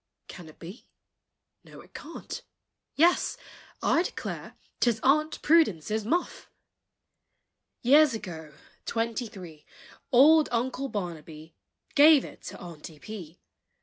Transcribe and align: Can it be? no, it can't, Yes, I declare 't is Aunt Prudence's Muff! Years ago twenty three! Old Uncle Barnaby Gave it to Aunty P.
Can 0.27 0.49
it 0.49 0.57
be? 0.57 0.87
no, 1.63 1.79
it 1.81 1.93
can't, 1.93 2.41
Yes, 2.95 3.37
I 3.83 4.01
declare 4.01 4.57
't 4.79 4.89
is 4.89 4.99
Aunt 5.03 5.39
Prudence's 5.43 6.03
Muff! 6.05 6.49
Years 7.83 8.15
ago 8.15 8.51
twenty 8.87 9.27
three! 9.27 9.63
Old 10.11 10.49
Uncle 10.51 10.89
Barnaby 10.89 11.53
Gave 11.93 12.25
it 12.25 12.41
to 12.45 12.57
Aunty 12.57 12.97
P. 12.97 13.39